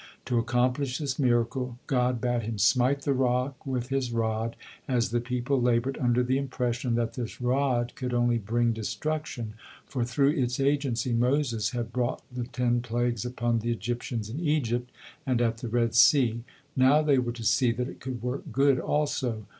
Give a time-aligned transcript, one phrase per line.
[0.25, 4.55] To accomplish this miracle, God bade him smite the rock with his rod,
[4.87, 9.53] as the people labored under the impression that this rod could only bring destruction,
[9.85, 14.91] for through its agency Moses had brought the ten plagues upon the Egyptians in Egypt,
[15.23, 16.43] and at the Red Sea;
[16.75, 19.45] now they were to see that it could work good also.